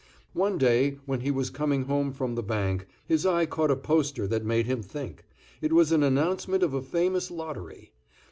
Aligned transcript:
One 0.33 0.57
day, 0.57 0.97
when 1.05 1.19
he 1.19 1.29
was 1.29 1.51
coming 1.51 1.83
home 1.83 2.11
from 2.11 2.33
the 2.33 2.41
bank, 2.41 2.87
his 3.05 3.23
eye 3.23 3.45
caught 3.45 3.69
a 3.69 3.75
poster 3.75 4.25
that 4.25 4.43
made 4.43 4.65
him 4.65 4.81
think; 4.81 5.25
it 5.61 5.73
was 5.73 5.91
an 5.91 6.01
announcement 6.01 6.63
of 6.63 6.73
a 6.73 6.81
famous 6.81 7.29
lottery. 7.29 7.91